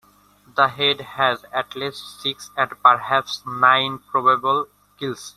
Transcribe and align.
The 0.55 0.67
head 0.69 1.01
has 1.01 1.43
at 1.53 1.75
least 1.75 2.19
six 2.21 2.49
and 2.57 2.71
perhaps 2.81 3.43
nine 3.45 3.99
probable 3.99 4.67
gills. 4.97 5.29